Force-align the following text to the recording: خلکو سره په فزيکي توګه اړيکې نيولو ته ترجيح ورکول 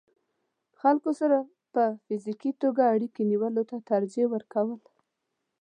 خلکو 0.79 1.09
سره 1.19 1.37
په 1.73 1.83
فزيکي 2.05 2.51
توګه 2.63 2.83
اړيکې 2.93 3.23
نيولو 3.31 3.63
ته 3.69 3.77
ترجيح 3.91 4.27
ورکول 4.31 4.69